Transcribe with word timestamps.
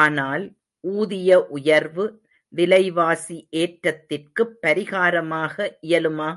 ஆனால் 0.00 0.44
ஊதிய 0.84 1.30
உயர்வு, 1.48 2.04
விலைவாசி 2.54 3.48
ஏற்றத்திற்குப் 3.56 4.56
பரிகாரமாக 4.62 5.56
இயலுமா? 5.82 6.30